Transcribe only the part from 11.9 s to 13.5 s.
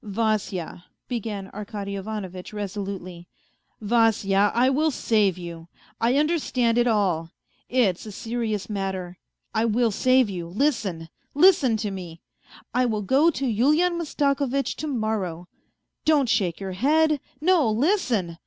me: I will go to